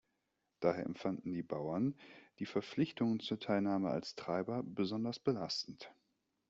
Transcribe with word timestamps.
Daher 0.61 0.83
empfanden 0.83 1.31
die 1.31 1.43
Bauern 1.43 1.93
die 2.39 2.47
Verpflichtungen 2.47 3.19
zur 3.19 3.39
Teilnahme 3.39 3.91
als 3.91 4.15
Treiber 4.15 4.63
besonders 4.63 5.19
belastend. 5.19 5.93